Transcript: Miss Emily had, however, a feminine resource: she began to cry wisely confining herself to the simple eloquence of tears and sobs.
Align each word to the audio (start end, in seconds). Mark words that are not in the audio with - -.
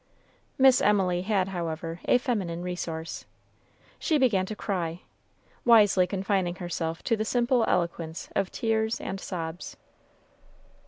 Miss 0.57 0.81
Emily 0.81 1.21
had, 1.21 1.49
however, 1.49 1.99
a 2.05 2.17
feminine 2.17 2.63
resource: 2.63 3.25
she 3.99 4.17
began 4.17 4.47
to 4.47 4.55
cry 4.55 5.01
wisely 5.63 6.07
confining 6.07 6.55
herself 6.55 7.03
to 7.03 7.15
the 7.15 7.23
simple 7.23 7.63
eloquence 7.67 8.27
of 8.35 8.51
tears 8.51 8.99
and 8.99 9.19
sobs. 9.19 9.77